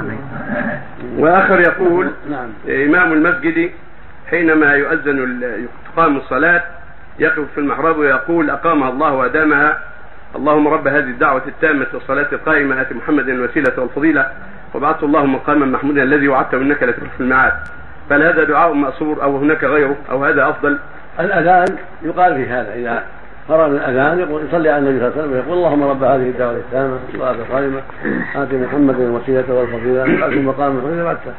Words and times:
آمين 0.00 0.20
وآخر 1.18 1.60
يقول 1.60 2.10
نعم. 2.30 2.48
إمام 2.68 3.12
المسجد 3.12 3.70
حينما 4.30 4.74
يؤذن 4.74 5.40
تقام 5.94 6.16
الصلاة 6.16 6.62
يقف 7.18 7.44
في 7.54 7.60
المحراب 7.60 7.98
ويقول 7.98 8.50
اقامها 8.50 8.88
الله 8.88 9.12
وأدامها. 9.12 9.78
اللهم 10.36 10.68
رب 10.68 10.88
هذه 10.88 10.98
الدعوة 10.98 11.42
التامة 11.46 11.86
والصلاة 11.94 12.28
القائمة 12.32 12.80
آت 12.80 12.92
محمد 12.92 13.28
الوسيلة 13.28 13.72
والفضيلة 13.78 14.26
وابعثه 14.74 15.06
اللهم 15.06 15.34
مقاما 15.34 15.66
محمودا 15.66 16.02
الذي 16.02 16.28
وعدته 16.28 16.56
إنك 16.56 16.82
لتخلف 16.82 17.20
الميعاد. 17.20 17.52
فهل 18.10 18.22
هذا 18.22 18.44
دعاء 18.44 18.72
مأثور 18.72 19.22
أو 19.22 19.38
هناك 19.38 19.64
غيره 19.64 19.96
أو 20.10 20.24
هذا 20.24 20.48
أفضل؟ 20.48 20.78
الأذان 21.20 21.76
يقال 22.02 22.34
في 22.34 22.46
هذا 22.46 22.74
إذا 22.74 23.04
قرأ 23.48 23.66
الأذان 23.66 24.18
يقول 24.18 24.42
يصلي 24.48 24.70
على 24.70 24.78
النبي 24.78 24.98
صلى 24.98 25.08
الله 25.08 25.22
عليه 25.22 25.28
وسلم 25.28 25.38
يقول 25.38 25.58
اللهم 25.58 25.82
رب 25.82 26.02
هذه 26.02 26.28
الدعوة 26.28 26.52
التامة 26.56 26.98
والصلاه 27.06 27.30
القائمة 27.30 27.80
آت 28.36 28.54
محمد 28.54 29.00
الوسيلة 29.00 29.44
والفضيلة 29.54 30.00
وابعثه 30.00 30.40
مقام 30.40 30.80
بعثه 31.04 31.32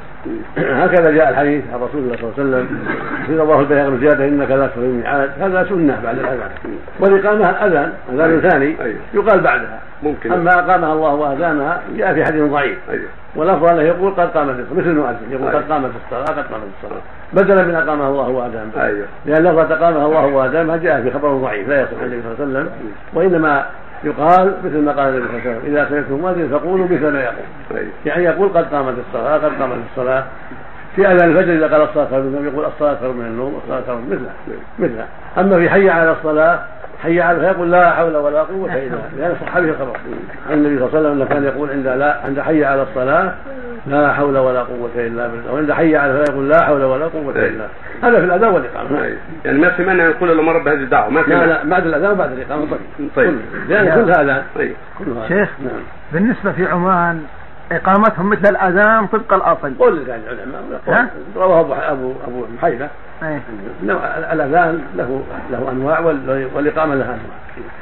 هكذا 0.58 1.12
جاء 1.12 1.30
الحديث 1.30 1.64
عن 1.74 1.80
رسول 1.80 2.02
الله 2.04 2.16
صلى 2.16 2.24
الله 2.24 2.58
عليه 2.58 2.66
وسلم 2.68 2.88
في 3.28 3.38
رواه 3.38 3.60
البيهقي 3.60 3.92
بزياده 3.92 4.28
إنك 4.28 4.52
لا 4.52 4.68
تخرج 4.68 4.84
الميعاد 4.84 5.30
هذا 5.40 5.66
سنة 5.70 6.02
بعد 6.04 6.20
الأذان. 6.20 6.50
والاقامه 7.00 7.50
الأذان 7.50 7.94
اذان 8.14 8.50
ثاني 8.50 8.76
أيوه. 8.82 9.00
يقال 9.14 9.40
بعدها. 9.40 9.80
ممكن. 10.04 10.32
أما 10.32 10.60
اقامها 10.60 10.94
الله 10.94 11.14
واذانها 11.14 11.82
جاء 11.98 12.14
في 12.14 12.26
حديث 12.26 12.44
ضعيف. 12.44 12.78
أيوه. 12.90 13.10
والأفضل 13.36 13.70
أنه 13.70 13.82
يقول 13.82 14.12
قد 14.12 14.30
قامت 14.30 14.60
الصلاة. 14.60 14.80
مثل 14.80 14.90
المؤذن 14.90 15.32
يقول 15.32 15.56
قد 15.56 15.72
قامت 15.72 15.92
الصلاة 16.06 16.26
قد 16.26 16.48
قامت 16.54 16.68
الصلاة. 16.78 17.02
بدلا 17.34 17.64
من 17.64 17.76
اقامها 17.76 18.10
الله 18.10 18.30
وادامها 18.30 18.86
أيوه. 18.86 19.06
لأن 19.26 19.44
لفظة 19.44 19.76
اقامها 19.76 20.06
الله 20.06 20.26
وادامها 20.26 20.78
جاء 20.78 21.02
في 21.02 21.12
خبر 21.12 21.38
ضعيف 21.38 21.70
لا 21.70 21.82
يصح 21.82 22.02
النبي 22.02 22.22
صلى 22.22 22.46
الله 22.46 22.60
عليه 22.60 22.70
وسلم. 22.70 22.70
وإنما 23.14 23.66
يقال 24.04 24.54
مثل 24.66 24.78
ما 24.78 24.92
قال 24.92 25.10
النبي 25.10 25.28
صلى 25.28 25.38
الله 25.38 25.50
عليه 25.50 25.60
وسلم 25.60 25.76
إذا 25.76 25.90
سمعتم 25.90 26.14
مؤذن 26.14 26.60
فقولوا 26.60 26.86
مثل 26.86 27.12
ما 27.12 27.22
يقول. 27.22 27.46
أيوه. 27.76 27.92
يعني 28.06 28.24
يقول 28.24 28.50
قد 28.50 28.66
قامت 28.74 28.96
الصلاة 29.08 29.38
قد 29.38 29.52
قامت 29.62 29.78
الصلاة. 29.92 30.24
في 30.96 31.08
آذان 31.08 31.30
الفجر 31.30 31.54
إذا 31.54 31.68
قال 31.68 31.82
الصلاة 31.82 32.08
خير 32.10 32.20
من 32.20 32.28
النوم 32.28 32.46
يقول 32.46 32.66
الصلاة 32.66 32.96
خير 33.00 33.12
من 33.12 33.26
النوم 33.26 33.62
الصلاة 33.64 33.82
خير 33.88 33.96
من 33.96 34.10
مثله 34.10 34.60
مثله. 34.80 35.06
أما 35.38 35.58
في 35.58 35.70
حي 35.70 35.90
على 35.90 36.12
الصلاة 36.12 36.60
حي 37.06 37.22
على 37.22 37.40
فيقول 37.40 37.72
لا 37.72 37.92
حول 37.92 38.16
ولا 38.16 38.44
قوة 38.44 38.74
إلا 38.74 38.80
بالله. 38.80 39.10
لأن 39.18 39.36
صح 39.42 39.60
به 39.60 39.70
الخبر. 39.70 39.98
عن 40.50 40.54
النبي 40.54 40.80
صلى 40.80 40.88
الله 40.88 40.98
عليه 40.98 41.00
وسلم 41.00 41.12
إنه 41.12 41.26
كان 41.26 41.44
يقول 41.44 41.70
عند 41.70 41.88
لا 41.88 42.22
عند 42.26 42.40
حي 42.40 42.66
على 42.66 42.82
الصلاة 42.82 43.34
لا 43.88 44.14
حول 44.14 44.38
ولا 44.38 44.60
قوة 44.60 44.90
إلا 44.96 45.28
بالله. 45.28 45.54
وعند 45.54 45.72
حي 45.72 45.96
على 45.96 46.12
الفلاح 46.12 46.30
يقول 46.30 46.50
لا 46.50 46.66
حول 46.66 46.84
ولا 46.84 47.06
قوة 47.06 47.32
إلا 47.32 47.42
بالله. 47.42 47.68
هذا 48.04 48.20
في 48.20 48.26
الأذان 48.26 48.50
والإقامة. 48.50 49.04
أيوه. 49.04 49.18
يعني 49.46 49.58
ما 49.58 49.78
سمعنا 49.78 50.04
يقول 50.04 50.32
اللهم 50.32 50.50
رب 50.50 50.68
هذه 50.68 50.78
الدعوة 50.78 51.10
ما 51.10 51.20
لا 51.20 51.26
سمعنا 51.26 51.46
لا 51.46 51.64
بعد 51.64 51.86
الأذان 51.86 52.12
وبعد 52.12 52.32
الإقامة. 52.32 52.68
طيب. 53.00 53.10
طيب. 53.16 53.40
كلها 53.68 54.22
اذان 54.22 54.44
أيوه 54.60 54.76
كلها 55.00 55.28
شيخ. 55.28 55.50
نعم. 55.60 55.82
بالنسبة 56.14 56.52
في 56.52 56.66
عمان 56.66 57.24
إقامتهم 57.72 58.30
مثل 58.30 58.50
الأذان 58.50 59.08
طبق 59.08 59.34
الأصل. 59.34 59.74
قول 59.80 60.08
يعني 60.08 60.22
العلماء 60.32 60.82
ها؟ 60.88 61.10
رواه 61.36 61.60
ابو 61.62 61.74
ابو 61.74 62.14
أبو 62.28 62.46
محيبه 62.58 62.90
إيه. 63.24 63.42
إنه 63.84 63.94
الأذان 64.34 64.82
له 64.96 65.24
له 65.52 65.72
أنواع 65.72 66.00
وال- 66.00 66.50
والإقامة 66.56 66.96
لها 66.96 67.06
أنواع. 67.06 67.20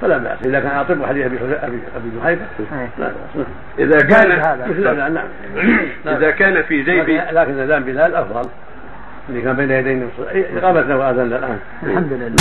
فلا 0.01 0.17
بأس. 0.17 0.37
إذا 0.45 0.59
كان 0.59 0.71
اطب 0.77 1.05
حديث 1.05 1.25
أبي 1.25 1.37
ابي 1.63 2.11
محيبه 2.21 2.41
إيه. 2.73 2.89
لا 2.99 3.07
بأس. 3.07 3.45
إذا 3.79 3.97
جائز 3.97 4.41
كان. 4.41 4.69
مثل 4.69 5.13
نعم. 5.13 6.17
إذا 6.17 6.31
كان 6.31 6.63
في 6.63 6.83
جيب 6.83 7.09
لكن 7.31 7.59
اذان 7.59 7.83
بلال 7.83 8.15
أفضل. 8.15 8.49
اللي 9.29 9.41
كان 9.41 9.55
بين 9.55 9.71
يدي 9.71 9.91
النبي 9.93 10.09
صلى 10.17 10.25
الله 10.31 10.31
عليه 10.31 10.47
وسلم 10.47 10.57
إقامتنا 10.57 10.95
واذان 10.95 11.25
الآن. 11.25 11.59
الحمد 11.83 12.13
لله. 12.13 12.35